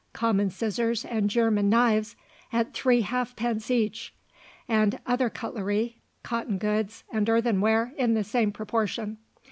common 0.13 0.49
scissors 0.49 1.05
and 1.05 1.29
German 1.29 1.69
knives 1.69 2.15
at 2.51 2.73
three 2.73 3.01
halfpence 3.01 3.69
each, 3.69 4.15
and 4.67 4.99
other 5.05 5.29
cutlery, 5.29 5.99
cotton 6.23 6.57
goods, 6.57 7.03
and 7.13 7.29
earthenware 7.29 7.93
in 7.97 8.15
the 8.15 8.23
same 8.23 8.51
proportion. 8.51 9.19